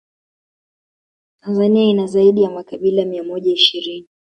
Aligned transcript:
Tanzania 1.41 1.83
ina 1.85 2.07
zaidi 2.07 2.43
ya 2.43 2.49
makabila 2.49 3.05
mia 3.05 3.23
moja 3.23 3.51
ishirini 3.51 4.07